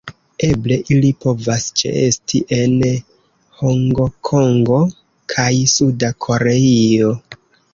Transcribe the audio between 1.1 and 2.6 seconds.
povas ĉeesti